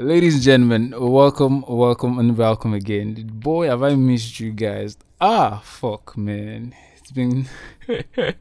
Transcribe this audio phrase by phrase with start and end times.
[0.00, 3.28] Ladies and gentlemen, welcome, welcome, and welcome again.
[3.34, 4.96] Boy, have I missed you guys.
[5.20, 6.74] Ah, fuck, man.
[6.96, 7.46] It's been.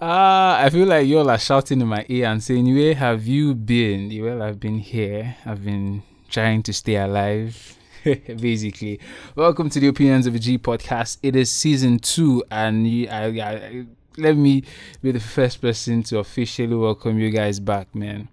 [0.00, 3.54] ah, I feel like y'all are shouting in my ear and saying, Where have you
[3.54, 4.10] been?
[4.20, 5.36] Well, I've been here.
[5.46, 7.76] I've been trying to stay alive.
[8.04, 8.98] Basically,
[9.36, 11.18] welcome to the Opinions of a G podcast.
[11.22, 13.86] It is season two, and I, I,
[14.16, 14.64] let me
[15.02, 18.26] be the first person to officially welcome you guys back, man.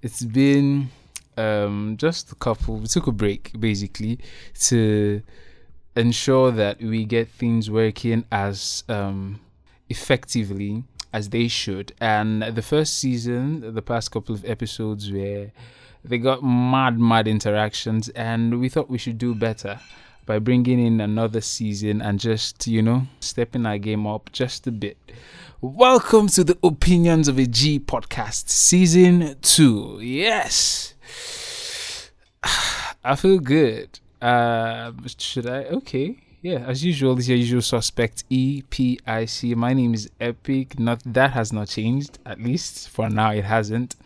[0.00, 0.90] It's been
[1.38, 2.76] um, just a couple.
[2.78, 4.18] We took a break basically
[4.60, 5.22] to
[5.96, 9.40] ensure that we get things working as um,
[9.88, 11.92] effectively as they should.
[12.00, 15.52] And the first season, the past couple of episodes where
[16.04, 19.80] they got mad, mad interactions, and we thought we should do better
[20.26, 24.70] by bringing in another season and just, you know, stepping our game up just a
[24.70, 24.98] bit.
[25.60, 29.98] Welcome to the Opinions of a G podcast, season two.
[30.02, 30.94] Yes.
[33.04, 34.00] I feel good.
[34.20, 35.64] Uh, should I?
[35.64, 36.16] Okay.
[36.40, 39.54] Yeah, as usual, this is your usual suspect, E P I C.
[39.56, 40.78] My name is Epic.
[40.78, 43.96] Not that has not changed, at least for now, it hasn't.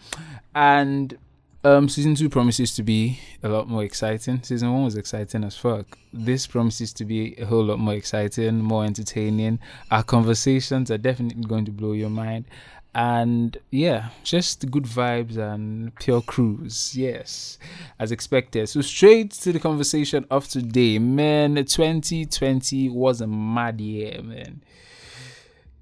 [0.54, 1.18] And
[1.64, 4.42] um, season two promises to be a lot more exciting.
[4.42, 5.98] Season one was exciting as fuck.
[6.12, 9.58] This promises to be a whole lot more exciting, more entertaining.
[9.90, 12.46] Our conversations are definitely going to blow your mind
[12.94, 16.94] and yeah, just good vibes and pure cruise.
[16.96, 17.58] Yes,
[17.98, 18.68] as expected.
[18.68, 21.54] So straight to the conversation of today, man.
[21.54, 24.62] 2020 was a mad year, man.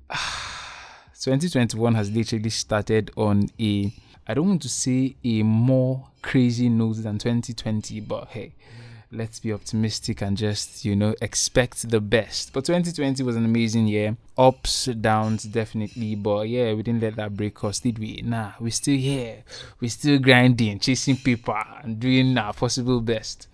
[1.20, 3.92] 2021 has literally started on a
[4.26, 8.54] I don't want to say a more crazy note than 2020, but hey,
[9.12, 12.52] let's be optimistic and just you know expect the best.
[12.52, 14.16] But 2020 was an amazing year.
[14.38, 16.14] Ups downs definitely.
[16.14, 18.22] But yeah we didn't let that break us did we?
[18.24, 19.42] Nah we're still here.
[19.80, 23.48] We're still grinding chasing paper and doing our possible best.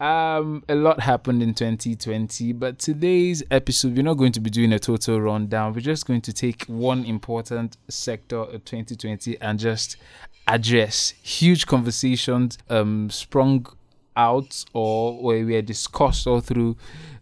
[0.00, 4.72] Um a lot happened in 2020 but today's episode we're not going to be doing
[4.72, 5.74] a total rundown.
[5.74, 9.96] We're just going to take one important sector of 2020 and just
[10.46, 13.66] address huge conversations um sprung
[14.18, 16.76] out or where we had discussed all through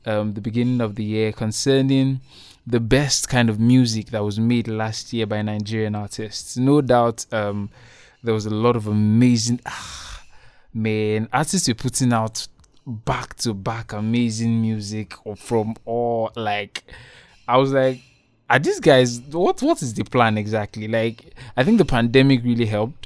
[0.07, 2.21] um, the beginning of the year concerning
[2.67, 6.57] the best kind of music that was made last year by Nigerian artists.
[6.57, 7.71] No doubt um,
[8.25, 10.25] there was a lot of amazing, ah,
[10.75, 12.49] man, artists were putting out
[12.87, 16.85] back to back amazing music from all like,
[17.47, 18.01] I was like,
[18.49, 20.89] are these guys what what is the plan exactly?
[20.89, 23.06] Like, I think the pandemic really helped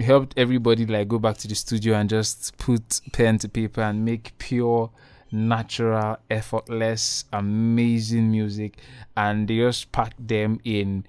[0.00, 4.04] helped everybody like go back to the studio and just put pen to paper and
[4.04, 4.90] make pure
[5.32, 8.78] natural effortless amazing music.
[9.16, 11.04] And they just pack them in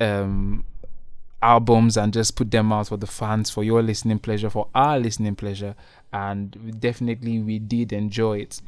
[0.00, 0.64] um
[1.42, 4.98] albums and just put them out for the fans for your listening pleasure for our
[4.98, 5.74] listening pleasure.
[6.12, 8.60] And definitely we did enjoy it.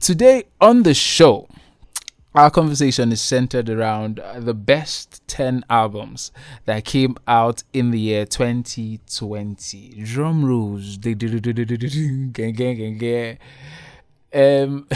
[0.00, 1.48] Today on the show
[2.34, 6.32] our conversation is centered around the best 10 albums
[6.64, 10.02] that came out in the year 2020.
[10.02, 10.98] Drum rolls.
[14.34, 14.88] Um,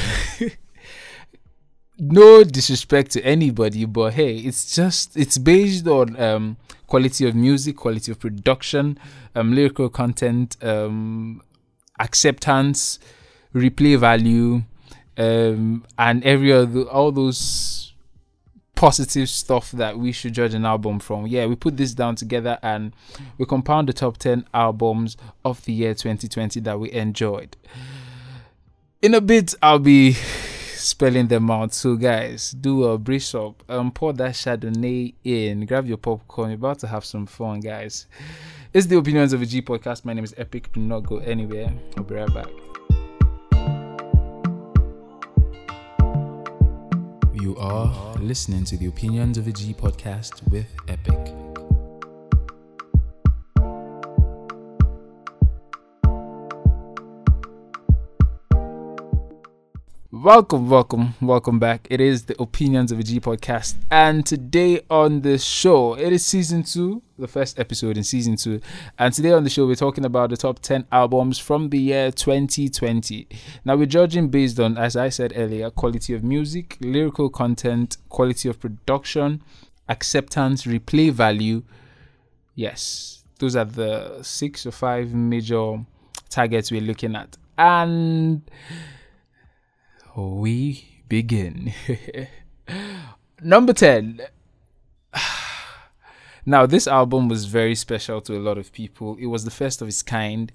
[1.99, 6.57] no disrespect to anybody, but hey, it's just, it's based on um,
[6.89, 8.99] quality of music, quality of production,
[9.37, 11.41] um, lyrical content, um,
[12.01, 12.99] acceptance,
[13.55, 14.63] replay value
[15.19, 17.93] um, and every other all those
[18.79, 21.27] positive stuff that we should judge an album from.
[21.27, 22.95] Yeah, we put this down together and
[23.37, 27.57] we compound the top 10 albums of the year 2020 that we enjoyed.
[29.03, 31.75] In a bit, I'll be spelling them out.
[31.75, 33.65] So, guys, do a brace up.
[33.69, 35.67] Um, pour that Chardonnay in.
[35.67, 36.51] Grab your popcorn.
[36.51, 38.07] You're about to have some fun, guys.
[38.73, 40.05] It's the Opinions of a G podcast.
[40.05, 40.73] My name is Epic.
[40.73, 41.73] Do not go anywhere.
[41.97, 42.49] I'll be right back.
[47.49, 51.58] You are listening to the Opinions of a G podcast with Epic.
[60.25, 61.87] Welcome, welcome, welcome back.
[61.91, 66.27] It is the Opinions of a G podcast, and today on the show, it is
[66.27, 68.61] season two, the first episode in season two.
[68.99, 72.11] And today on the show, we're talking about the top 10 albums from the year
[72.11, 73.29] 2020.
[73.65, 78.49] Now, we're judging based on, as I said earlier, quality of music, lyrical content, quality
[78.49, 79.41] of production,
[79.89, 81.63] acceptance, replay value.
[82.57, 85.85] Yes, those are the six or five major
[86.29, 87.37] targets we're looking at.
[87.57, 88.43] And
[90.27, 91.73] we begin.
[93.43, 94.21] Number 10.
[96.47, 99.19] Now, this album was very special to a lot of people.
[99.21, 100.51] It was the first of its kind.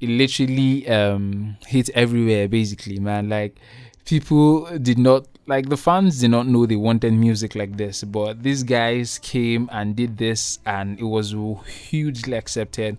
[0.00, 3.28] It literally um, hit everywhere, basically, man.
[3.28, 3.58] Like,
[4.06, 8.42] people did not like the fans did not know they wanted music like this but
[8.42, 11.34] these guys came and did this and it was
[11.66, 12.96] hugely accepted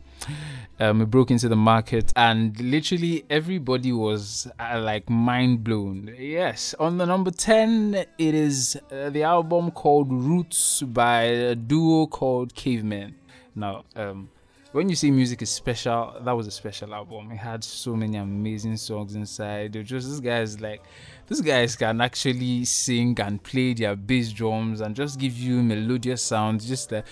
[0.80, 6.74] um, it broke into the market and literally everybody was uh, like mind blown yes
[6.80, 12.54] on the number 10 it is uh, the album called roots by a duo called
[12.56, 13.16] cavemen
[13.56, 14.30] now um,
[14.75, 17.31] when you say music is special, that was a special album.
[17.31, 19.74] It had so many amazing songs inside.
[19.74, 20.83] It was just this guy's like
[21.27, 26.22] these guys can actually sing and play their bass drums and just give you melodious
[26.22, 27.06] sounds, just like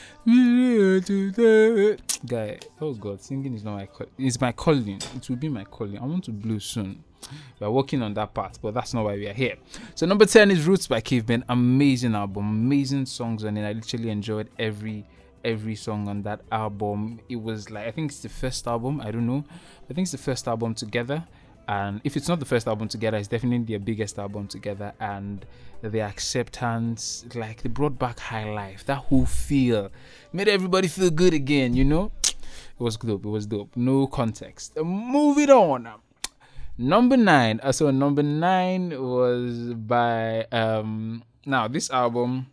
[2.26, 2.60] guy.
[2.80, 4.08] Oh God, singing is not my call.
[4.18, 5.02] It's my calling.
[5.16, 5.98] It will be my calling.
[5.98, 7.04] I want to blow soon.
[7.60, 9.56] We are working on that part, but that's not why we are here.
[9.96, 11.46] So number ten is Roots by Cavemen.
[11.50, 13.68] Amazing album, amazing songs on it.
[13.68, 15.06] I literally enjoyed every
[15.44, 17.20] every song on that album.
[17.30, 19.02] It was like I think it's the first album.
[19.02, 19.44] I don't know.
[19.90, 21.26] I think it's the first album together.
[21.68, 24.94] And if it's not the first album together, it's definitely their biggest album together.
[25.00, 25.46] And
[25.82, 29.90] the acceptance, like they brought back high life, that whole feel,
[30.32, 31.74] made everybody feel good again.
[31.74, 32.36] You know, it
[32.80, 33.26] was dope.
[33.26, 33.76] It was dope.
[33.76, 34.78] No context.
[34.78, 35.88] Moving on.
[36.78, 37.60] Number nine.
[37.62, 41.24] Uh, so number nine was by um.
[41.46, 42.48] Now this album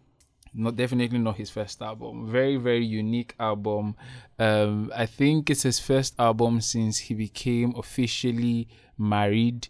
[0.52, 2.30] not definitely not his first album.
[2.30, 3.94] Very very unique album.
[4.38, 8.68] Um i think it's his first album since he became officially
[8.98, 9.68] married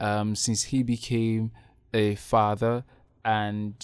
[0.00, 1.50] um since he became
[1.92, 2.84] a father.
[3.24, 3.74] And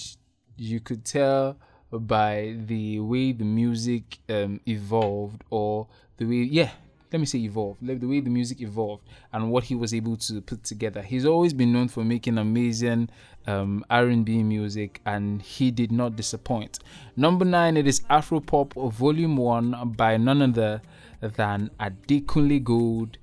[0.57, 1.57] you could tell
[1.93, 5.89] by the way the music um evolved or
[6.19, 6.71] the way yeah
[7.13, 9.03] let me say evolved the way the music evolved
[9.33, 11.03] and what he was able to put together.
[11.03, 13.11] He's always been known for making amazing
[13.47, 16.79] um, r&b music and he did not disappoint.
[17.17, 20.83] Number nine it is afropop volume one by none other
[21.21, 23.19] than adekunle gold.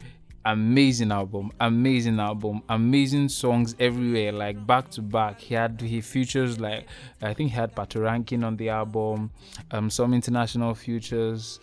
[0.46, 5.42] Amazing album amazing album amazing songs everywhere like back to back.
[5.42, 6.86] He had he features like
[7.22, 9.30] i think he had patoranking on the album
[9.72, 11.60] um some international features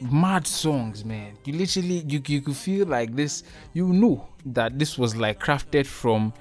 [0.00, 1.36] mad songs, man.
[1.44, 3.42] You literally you you could feel like this.
[3.72, 6.32] You know that this was like crafted from.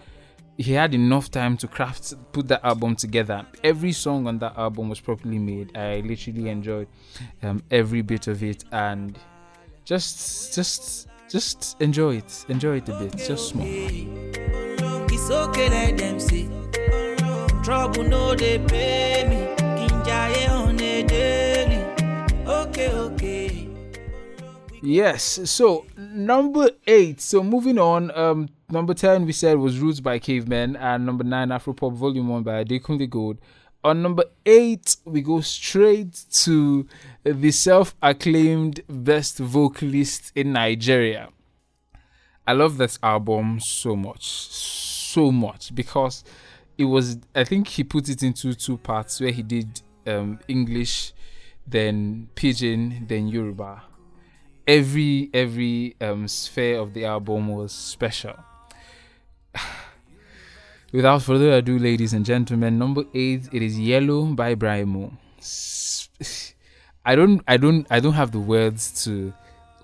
[0.58, 3.46] He had enough time to craft put that album together.
[3.62, 5.76] Every song on that album was properly made.
[5.76, 6.88] I literally enjoyed
[7.44, 9.20] um, every bit of it and
[9.84, 12.46] just just just enjoy it.
[12.48, 13.18] Enjoy it a bit.
[13.18, 13.68] Just small.
[13.68, 16.50] It's okay, let them see.
[17.64, 19.56] Trouble no they pay me.
[21.08, 21.84] daily.
[22.48, 23.45] Okay, okay.
[24.86, 25.40] Yes.
[25.50, 27.20] So number eight.
[27.20, 28.12] So moving on.
[28.16, 32.44] Um, number ten we said was Roots by Cavemen, and number nine Afropop Volume One
[32.44, 33.40] by Adekunle Gold.
[33.84, 36.88] On number eight, we go straight to
[37.24, 41.30] the self-acclaimed best vocalist in Nigeria.
[42.48, 46.24] I love this album so much, so much because
[46.78, 47.18] it was.
[47.34, 51.14] I think he put it into two parts where he did um, English,
[51.66, 53.82] then Pidgin, then Yoruba
[54.68, 58.36] every every um, sphere of the album was special.
[60.94, 65.12] Without further ado, ladies and gentlemen, number eight, it is Yellow by Brymo.
[67.06, 69.34] I don't I don't I don't have the words to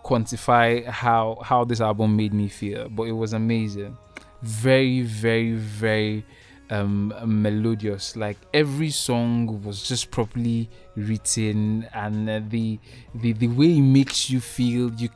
[0.03, 3.97] quantify how how this album made me feel, but it was amazing.
[4.41, 6.25] Very, very, very
[6.71, 8.15] um, melodious.
[8.15, 12.79] Like every song was just properly written, and uh, the
[13.13, 14.91] the the way it makes you feel.
[14.93, 15.09] You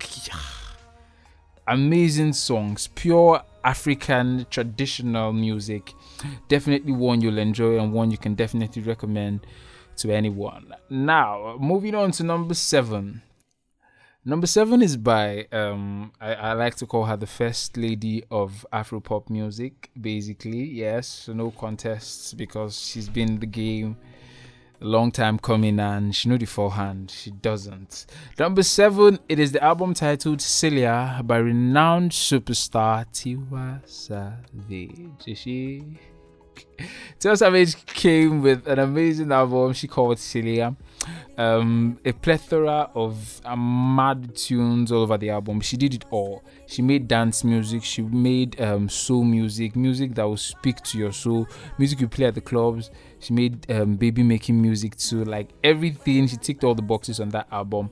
[1.67, 5.93] amazing songs, pure African traditional music.
[6.47, 9.47] Definitely one you'll enjoy and one you can definitely recommend
[9.97, 10.75] to anyone.
[10.89, 13.23] Now, moving on to number seven.
[14.27, 18.65] Number seven is by um I, I like to call her the first lady of
[18.73, 20.63] Afropop music, basically.
[20.63, 23.97] Yes, no contests because she's been the game
[24.81, 27.11] a long time coming and she knew the forehand.
[27.11, 28.07] She doesn't.
[28.39, 35.37] Number seven, it is the album titled Celia by renowned superstar Tiwa Savage.
[35.37, 35.83] She
[37.19, 40.75] Tiwa Savage came with an amazing album she called Celia
[41.37, 45.61] um, a plethora of uh, mad tunes all over the album.
[45.61, 46.43] She did it all.
[46.67, 47.83] She made dance music.
[47.83, 51.47] She made um, soul music, music that will speak to your soul,
[51.77, 52.91] music you play at the clubs.
[53.19, 55.23] She made um, baby making music too.
[55.23, 57.89] Like everything, she ticked all the boxes on that album.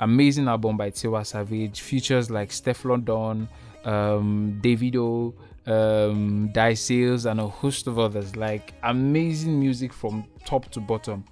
[0.00, 1.80] Amazing album by Tiwa Savage.
[1.80, 3.48] Features like Stefflon Don,
[3.84, 5.34] um, Davido,
[5.66, 8.36] um, Dice Ailes, and a host of others.
[8.36, 11.24] Like amazing music from top to bottom.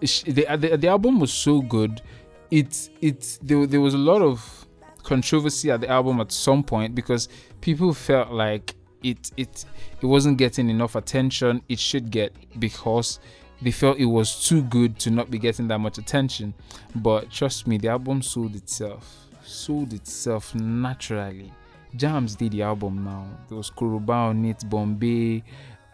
[0.00, 2.02] The, the the album was so good.
[2.50, 4.66] It it there, there was a lot of
[5.02, 7.28] controversy at the album at some point because
[7.60, 9.64] people felt like it it
[10.00, 13.20] it wasn't getting enough attention it should get because
[13.62, 16.54] they felt it was too good to not be getting that much attention.
[16.94, 19.26] But trust me, the album sold itself.
[19.42, 21.52] Sold itself naturally.
[21.96, 23.26] Jams did the album now.
[23.48, 25.42] There was Koroba on it, Bombay.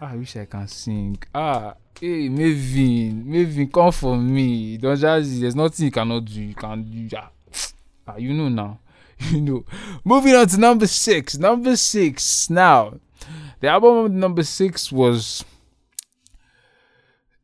[0.01, 1.17] Ah, I wish I can sing.
[1.35, 4.77] Ah, hey, Mavin, Mavin, come for me.
[4.77, 6.43] Don't just, there's nothing you cannot do.
[6.43, 7.17] You can do.
[7.17, 7.31] Ah,
[8.07, 8.79] ah you know now.
[9.31, 9.65] You know.
[10.05, 11.39] Moving on to number six.
[11.39, 12.51] Number six.
[12.51, 12.95] Now,
[13.61, 15.45] the album number six was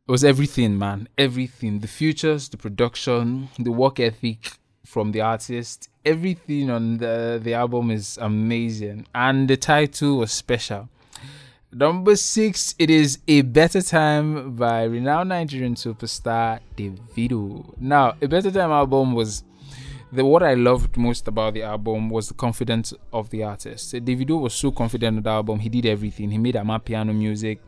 [0.07, 1.09] was everything, man.
[1.17, 1.79] Everything.
[1.79, 5.89] The futures, the production, the work ethic from the artist.
[6.05, 9.07] Everything on the, the album is amazing.
[9.15, 10.89] And the title was special.
[11.73, 17.73] Number six, it is A Better Time by renowned Nigerian superstar Davido.
[17.79, 19.45] Now, A Better Time album was
[20.11, 23.95] the what I loved most about the album was the confidence of the artist.
[23.95, 25.61] Davido was so confident in the album.
[25.61, 26.33] He did everything.
[26.33, 27.63] He made amapiano music.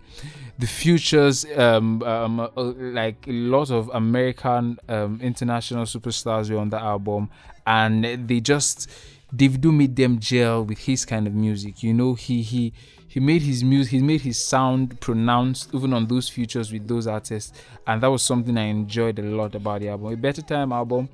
[0.58, 6.70] The futures, um, um, uh, like a lot of American um, international superstars were on
[6.70, 7.30] the album,
[7.68, 8.90] and they just
[9.34, 11.82] Davido made them gel with his kind of music.
[11.82, 12.72] You know, he he
[13.08, 17.06] he made his music, he made his sound pronounced even on those features with those
[17.06, 17.52] artists,
[17.86, 20.12] and that was something I enjoyed a lot about the album.
[20.12, 21.08] A Better Time album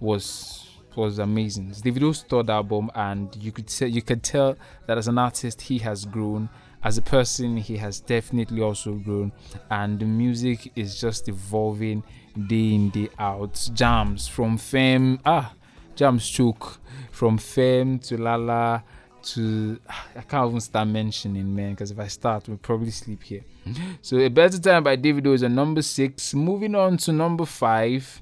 [0.00, 0.66] was
[0.96, 1.70] was amazing.
[1.70, 4.56] It's third album, and you could say you could tell
[4.86, 6.48] that as an artist he has grown.
[6.82, 9.32] As a person, he has definitely also grown,
[9.70, 12.02] and the music is just evolving
[12.46, 13.68] day in day out.
[13.72, 15.54] Jams from FEM, ah,
[15.94, 16.78] jams choke
[17.14, 18.82] from FEM to Lala
[19.22, 19.78] to
[20.16, 23.44] I can't even start mentioning man because if I start we'll probably sleep here.
[23.66, 23.92] Mm-hmm.
[24.02, 26.34] So a better time by Davido is a number six.
[26.34, 28.20] Moving on to number five.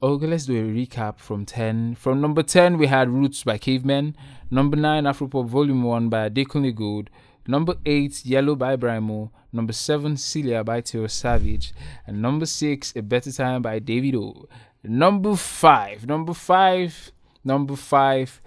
[0.00, 1.96] Okay, let's do a recap from 10.
[1.96, 4.14] From number 10, we had Roots by Cavemen.
[4.48, 7.10] Number 9, Afropop Volume 1 by Adekunle Gold.
[7.48, 9.30] Number 8, Yellow by Brymo.
[9.52, 11.72] Number 7, Celia by Tiwa Savage.
[12.06, 14.46] And number 6, A Better Time by Davido.
[14.84, 17.12] Number 5, number 5,
[17.44, 18.40] number 5,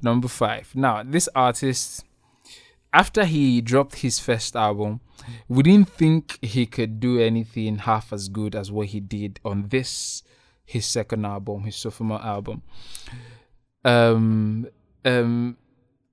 [0.00, 0.76] number 5.
[0.76, 2.04] Now, this artist,
[2.92, 5.00] after he dropped his first album,
[5.48, 9.68] we didn't think he could do anything half as good as what he did on
[9.68, 10.22] this
[10.64, 12.62] his second album, his sophomore album.
[13.84, 14.66] Um,
[15.04, 15.56] um,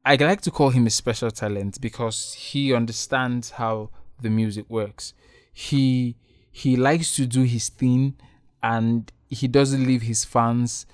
[0.05, 3.89] I like to call him a special talent because he understands how
[4.21, 5.13] the music works.
[5.53, 6.17] He
[6.51, 8.15] he likes to do his thing,
[8.61, 10.85] and he doesn't leave his fans.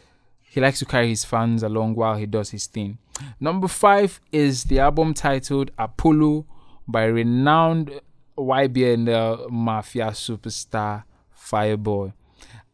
[0.41, 2.97] He likes to carry his fans along while he does his thing.
[3.39, 6.45] Number five is the album titled Apollo
[6.87, 7.99] by renowned
[8.37, 11.03] YBNL Mafia superstar
[11.37, 12.13] Fireboy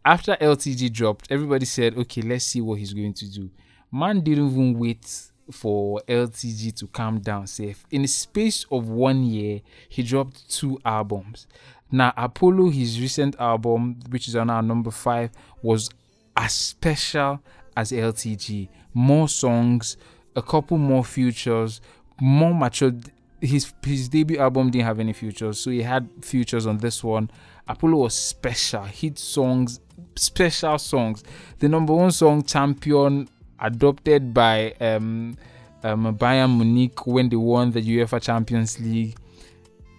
[0.03, 3.49] after LTG dropped, everybody said, okay, let's see what he's going to do.
[3.91, 7.85] Man didn't even wait for LTG to calm down safe.
[7.91, 11.45] In the space of one year, he dropped two albums.
[11.91, 15.31] Now, Apollo, his recent album, which is on our number five,
[15.61, 15.89] was
[16.37, 17.41] as special
[17.75, 18.69] as LTG.
[18.93, 19.97] More songs,
[20.35, 21.81] a couple more features,
[22.19, 22.93] more mature.
[23.41, 27.31] His his debut album didn't have any features, so he had features on this one.
[27.67, 29.79] Apollo was special, hit songs,
[30.15, 31.23] special songs.
[31.59, 33.27] The number one song, Champion,
[33.59, 35.37] adopted by um,
[35.83, 39.15] um, Bayern Munich when they won the UEFA Champions League.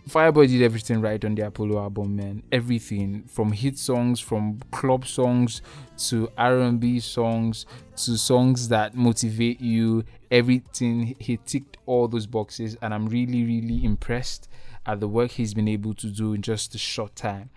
[0.09, 2.43] Fireboy did everything right on the Apollo album, man.
[2.51, 5.63] Everything from hit songs, from club songs
[6.09, 7.67] to R&B songs
[7.97, 10.05] to songs that motivate you.
[10.31, 14.49] Everything he ticked all those boxes, and I'm really, really impressed
[14.85, 17.51] at the work he's been able to do in just a short time.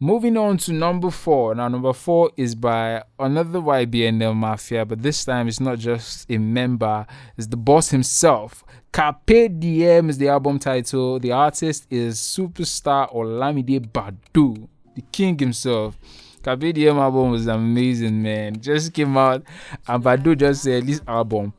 [0.00, 1.56] Moving on to number four.
[1.56, 6.38] Now, number four is by another YBNL Mafia, but this time it's not just a
[6.38, 7.04] member,
[7.36, 8.62] it's the boss himself.
[8.92, 11.18] Carpe Diem is the album title.
[11.18, 15.98] The artist is superstar Olamide Baddo, the king himself.
[16.44, 18.60] Carpe Diem album was amazing, man.
[18.60, 19.42] Just came out,
[19.88, 21.52] and Baddo just said, This album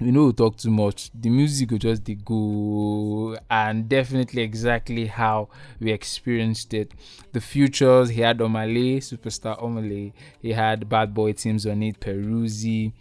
[0.00, 1.10] we know we talk too much.
[1.14, 5.48] The music will just dey go and definitely exactly how
[5.80, 6.92] we experienced it.
[7.32, 11.82] The futures he had Omah Lay superstar Omah Lay he had Bad Boy Timz on
[11.82, 12.92] it peruzzi.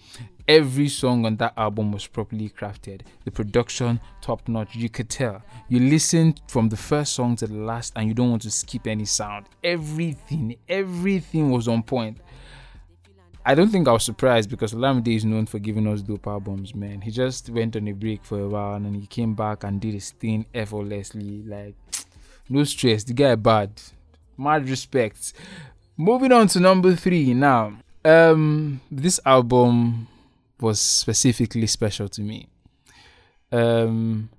[0.48, 3.02] Every song on that album was properly crafted.
[3.26, 4.76] The production top notch.
[4.76, 5.42] You could tell.
[5.68, 8.88] You listen from the first song to the last and you don't want to skip
[8.88, 9.48] any sound.
[9.64, 12.20] Everything everything was on point
[13.48, 16.74] I don't think I was surprised because Olamide is known for giving us dope albums,
[16.74, 17.02] man.
[17.02, 19.80] He just went on a break for a while and then he came back and
[19.80, 21.44] did his thing effortlessly.
[21.44, 21.76] Like,
[22.50, 23.04] no stress.
[23.04, 23.70] The guy bad.
[24.36, 25.34] Mad respect.
[25.96, 27.78] Moving on to number three now.
[28.04, 30.08] Um, this album
[30.60, 32.48] was specifically special to me.
[33.52, 34.30] Um,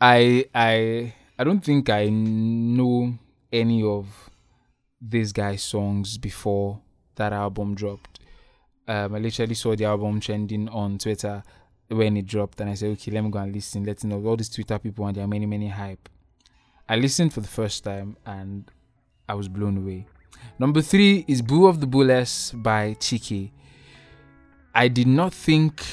[0.00, 3.14] I I I don't think I know
[3.50, 4.30] any of
[5.00, 6.80] this guy's songs before
[7.18, 8.20] that album dropped.
[8.88, 11.42] Um, I literally saw the album trending on Twitter
[11.88, 13.84] when it dropped, and I said, okay, let me go and listen.
[13.84, 16.08] Let's know all these Twitter people and there are many many hype.
[16.88, 18.70] I listened for the first time and
[19.28, 20.06] I was blown away.
[20.58, 23.50] Number three is Boo of the Booless by Chike.
[24.74, 25.84] I did not think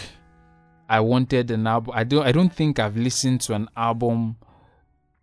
[0.88, 1.94] I wanted an album.
[1.96, 2.26] I don't.
[2.26, 4.38] I don't think I've listened to an album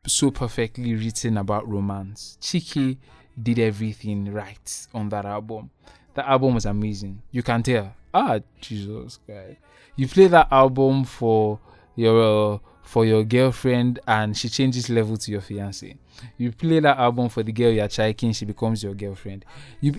[0.06, 2.36] so perfectly written about romance.
[2.40, 2.98] Chike
[3.40, 5.70] did everything right on that album.
[6.14, 7.22] That album was amazing.
[7.30, 7.94] You can tell.
[8.12, 9.58] Ah, Jesus Christ!
[9.96, 11.58] You play that album for
[11.96, 15.96] your uh, for your girlfriend, and she changes level to your fiance.
[16.36, 19.44] You play that album for the girl you're chiking, she becomes your girlfriend.
[19.80, 19.94] You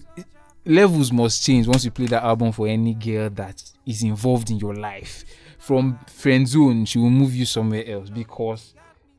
[0.66, 4.58] levels must change once you play that album for any girl that is involved in
[4.58, 5.26] your life.
[5.58, 8.74] From friend zone, she will move you somewhere else because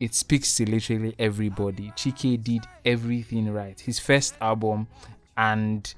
[0.04, 1.90] it speaks to literally everybody.
[1.96, 3.78] Chike did everything right.
[3.80, 4.86] His first album,
[5.36, 5.92] and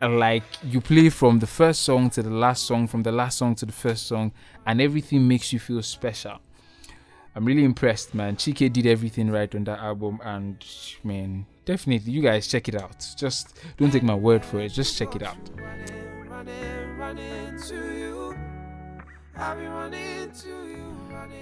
[0.00, 3.54] like you play from the first song to the last song, from the last song
[3.56, 4.32] to the first song,
[4.64, 6.38] and everything makes you feel special.
[7.34, 8.36] I'm really impressed, man.
[8.36, 10.64] Chike did everything right on that album, and
[11.02, 13.04] man, definitely, you guys check it out.
[13.16, 14.70] Just don't take my word for it.
[14.70, 15.36] Just check it out.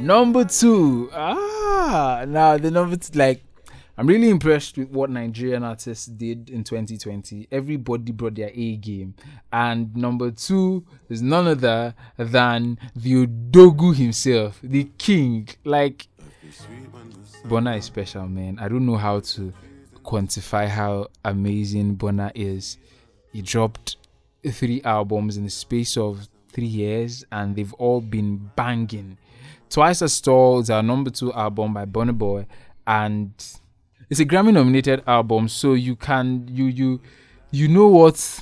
[0.01, 3.43] Number two, ah, now the number two, like
[3.99, 7.49] I'm really impressed with what Nigerian artists did in 2020.
[7.51, 9.15] Everybody brought their A game.
[9.53, 15.49] And number two is none other than the Odogwu himself, the king.
[15.65, 16.07] Like,
[17.45, 18.61] Burna is special, man.
[18.61, 19.53] I don't know how to
[20.05, 22.79] quantify how amazing Burna is.
[23.33, 23.97] He dropped
[24.49, 29.19] three albums in the space of three years, and they've all been banging.
[29.71, 32.47] Twice as Tall is our number two album by Burna Boy,
[32.87, 33.31] and
[34.09, 37.01] it's a Grammy nominated album, so you can you you
[37.51, 38.41] you know what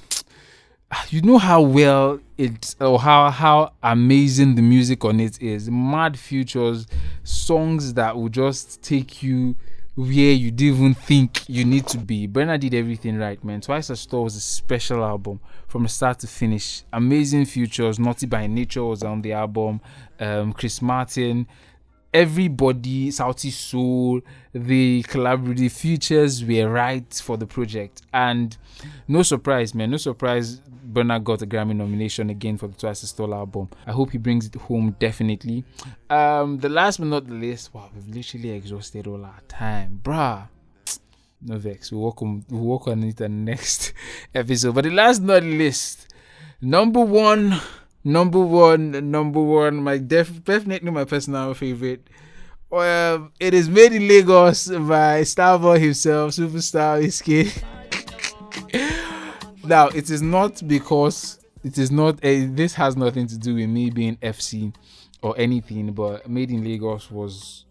[1.11, 5.69] you know how well it or how how amazing the music on it is.
[5.69, 6.87] Mad features,
[7.25, 9.57] songs that will just take you
[9.97, 12.29] where you didn't even think you need to be.
[12.29, 13.63] Burna did everything right, man.
[13.63, 16.83] Twice as Tall was a special album from start to finish.
[16.93, 17.99] Amazing features.
[17.99, 19.81] Naughty by Nature was on the album.
[20.21, 21.47] Um, Chris Martin,
[22.17, 24.23] everybody, Sauti Sol,
[24.55, 28.01] the collaborative features were right for the project.
[28.15, 28.57] And
[29.07, 33.13] no surprise, man, no surprise, Burna got a Grammy nomination again for the Twice as
[33.13, 33.69] Tall album.
[33.87, 35.65] I hope he brings it home definitely.
[36.09, 40.49] Um, the last but not the least, wow, we've literally exhausted all our time, bruh.
[41.43, 43.93] No vex, we'll work on we'll work on it the next
[44.35, 44.75] episode.
[44.75, 46.09] But the last not the least,
[46.63, 47.61] number one
[48.07, 52.09] number one, number one, my def- definitely my personal favorite.
[52.71, 57.62] Well, it is made in Lagos by Starboy himself, superstar Wizkid.
[59.64, 62.14] now, it is not because it is not.
[62.25, 64.73] Uh, this has nothing to do with me being FC
[65.23, 67.64] or anything, but Made in Lagos was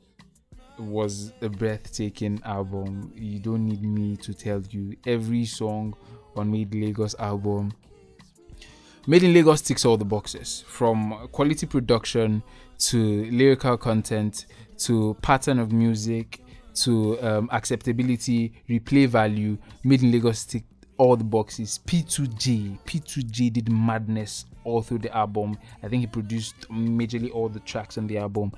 [0.78, 3.14] was a breathtaking album.
[3.16, 4.98] You don't need me to tell you.
[5.06, 5.96] Every song
[6.36, 7.72] on Made in Lagos album
[9.08, 12.42] Made in Lagos ticks all the boxes from quality production
[12.80, 14.48] to lyrical content
[14.80, 16.42] to pattern of music
[16.74, 19.60] to um, acceptability, replay value.
[19.84, 21.80] Made in Lagos ticked all the boxes.
[21.86, 25.56] P2J, P2J did madness all through the album.
[25.84, 28.54] I think he produced majorly all the tracks on the album.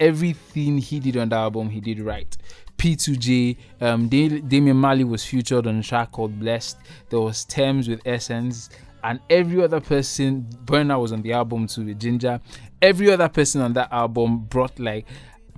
[0.00, 2.36] Everything he did on the album, he did right.
[2.76, 6.78] P2J, um, Damian Marley was featured on a track called Blessed.
[7.08, 8.68] There was Tems with Essence
[9.04, 12.40] and every other person Burna was on the album too with Ginger.
[12.80, 15.06] Every other person on that album brought like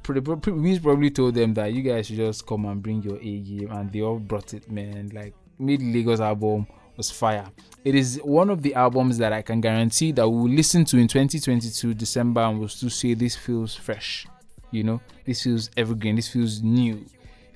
[0.09, 3.71] we probably told them that you guys should just come and bring your A game,
[3.71, 5.11] and they all brought it, man.
[5.15, 7.47] Like Mid Lagos album was fire.
[7.85, 11.09] It is one of the albums that I can guarantee that we'll listen to in
[11.09, 14.27] 2022 December and we'll still say this feels fresh.
[14.71, 16.17] You know, this feels evergreen.
[16.17, 17.05] This feels new.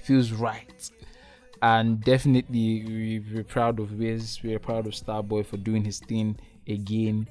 [0.02, 0.90] Feels right
[1.62, 4.40] and definitely we, we're proud of Wiz.
[4.42, 7.28] We're proud of Starboy for doing his thing again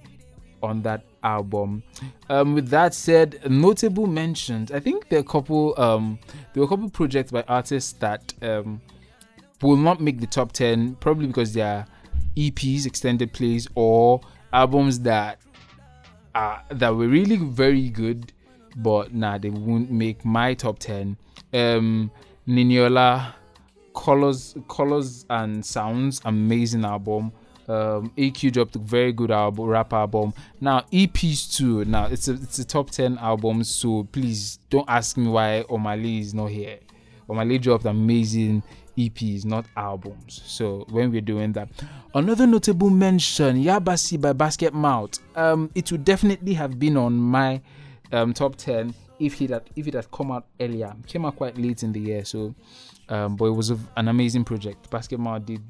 [0.63, 1.83] on that album.
[2.29, 4.71] Um, with that said, notable mentions.
[4.71, 5.79] I think there are a couple.
[5.79, 6.19] Um,
[6.53, 8.81] there were a couple projects by artists that um,
[9.61, 11.85] will not make the top ten, probably because they are
[12.35, 14.21] EPs, extended plays, or
[14.53, 15.39] albums that
[16.35, 18.33] are that were really very good,
[18.77, 21.17] but nah, they won't make my top ten.
[21.53, 22.11] Um,
[22.47, 23.33] Niniola
[23.97, 27.31] colors, colors and sounds, amazing album.
[27.67, 30.33] Um, AQ dropped a very good album, rap album.
[30.61, 31.83] Now EPs too.
[31.83, 33.63] Now it's a it's a top ten album.
[33.63, 36.79] So please don't ask me why Omah Lay is not here.
[37.27, 38.63] Omah Lay dropped amazing
[38.97, 40.41] EPs, not albums.
[40.45, 41.67] So when we're doing that,
[42.13, 45.19] another notable mention, Yabasi by Basket Mouth.
[45.35, 47.61] Um, it would definitely have been on my
[48.13, 50.93] um top ten if it had if it had come out earlier.
[51.03, 52.53] It came out quite late in the year, so
[53.09, 54.89] um, but it was a, an amazing project.
[54.89, 55.63] Basket Mouth did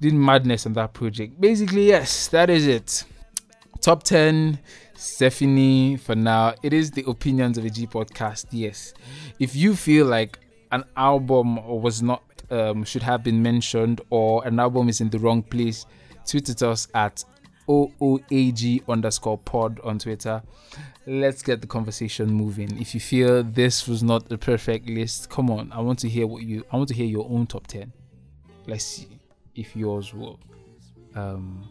[0.00, 1.40] did madness on that project.
[1.40, 3.04] Basically, yes, that is it.
[3.80, 4.58] Top 10
[4.94, 6.54] Stephanie for now.
[6.62, 8.46] It is the opinions of a G podcast.
[8.50, 8.92] Yes.
[9.38, 10.38] If you feel like
[10.72, 15.18] an album was not um, should have been mentioned or an album is in the
[15.18, 15.86] wrong place,
[16.26, 17.24] tweet at us at
[17.70, 20.42] OOAG underscore pod on Twitter.
[21.06, 22.80] Let's get the conversation moving.
[22.80, 25.70] If you feel this was not the perfect list, come on.
[25.72, 27.92] I want to hear what you I want to hear your own top 10.
[28.66, 29.08] Let's see
[29.54, 30.40] if yours will
[31.14, 31.68] um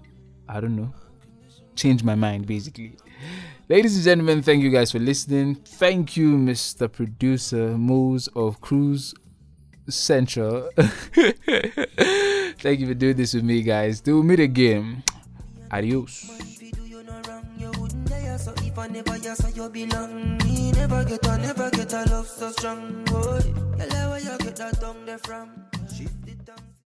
[0.47, 0.93] I don't know
[1.75, 2.97] change my mind basically.
[3.67, 5.55] Ladies and gentlemen, thank you guys for listening.
[5.55, 6.91] Thank you, Mr.
[6.91, 9.13] Producer Mose of Cruise
[9.87, 10.69] Central.
[10.75, 14.01] thank you for doing this with me, guys.
[14.01, 15.03] Do meet again.
[15.71, 16.29] Adios.
[18.39, 19.17] So if I never
[19.49, 23.03] you belong, me never get never get a love so strong.
[23.05, 23.41] Boy,
[24.09, 25.49] where you get that tongue there from?